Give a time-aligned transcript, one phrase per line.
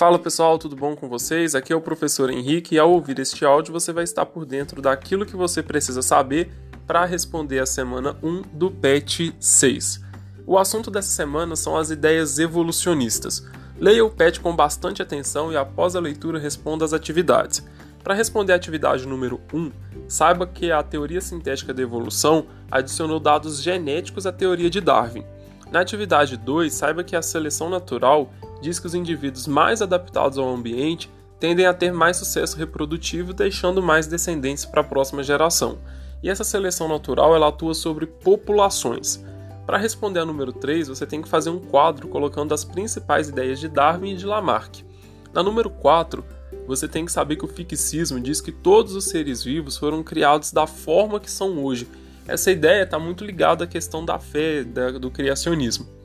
[0.00, 1.54] Fala pessoal, tudo bom com vocês?
[1.54, 4.80] Aqui é o professor Henrique e ao ouvir este áudio você vai estar por dentro
[4.80, 6.50] daquilo que você precisa saber
[6.86, 10.00] para responder a semana 1 do PET 6.
[10.46, 13.46] O assunto dessa semana são as ideias evolucionistas.
[13.78, 17.62] Leia o PET com bastante atenção e após a leitura responda as atividades.
[18.02, 19.70] Para responder a atividade número 1,
[20.08, 25.26] saiba que a teoria sintética da evolução adicionou dados genéticos à teoria de Darwin.
[25.70, 30.48] Na atividade 2, saiba que a seleção natural diz que os indivíduos mais adaptados ao
[30.48, 35.78] ambiente tendem a ter mais sucesso reprodutivo, deixando mais descendentes para a próxima geração.
[36.22, 39.24] E essa seleção natural ela atua sobre populações.
[39.66, 43.58] Para responder a número 3, você tem que fazer um quadro colocando as principais ideias
[43.58, 44.84] de Darwin e de Lamarck.
[45.32, 46.24] Na número 4,
[46.66, 50.52] você tem que saber que o fixismo diz que todos os seres vivos foram criados
[50.52, 51.88] da forma que são hoje.
[52.26, 55.99] Essa ideia está muito ligada à questão da fé, do criacionismo.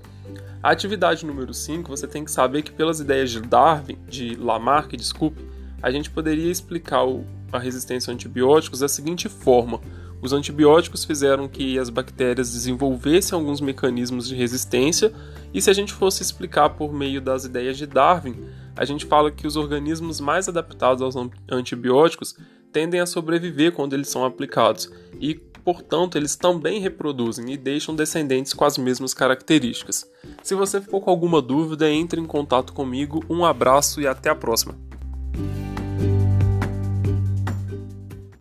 [0.62, 4.96] A atividade número 5, você tem que saber que pelas ideias de Darwin, de Lamarck,
[4.96, 5.46] desculpe,
[5.82, 7.04] a gente poderia explicar
[7.52, 9.80] a resistência a antibióticos da seguinte forma:
[10.22, 15.14] os antibióticos fizeram que as bactérias desenvolvessem alguns mecanismos de resistência,
[15.54, 18.36] e se a gente fosse explicar por meio das ideias de Darwin,
[18.76, 21.16] a gente fala que os organismos mais adaptados aos
[21.50, 22.36] antibióticos
[22.76, 28.54] tendem a sobreviver quando eles são aplicados, e portanto, eles também reproduzem e deixam descendentes
[28.54, 30.06] com as mesmas características.
[30.44, 33.24] Se você ficou com alguma dúvida, entre em contato comigo.
[33.30, 34.76] Um abraço e até a próxima.